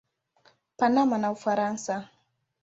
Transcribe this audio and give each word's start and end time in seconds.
Panama 0.77 1.15
na 1.17 1.31
Ufaransa. 1.35 1.95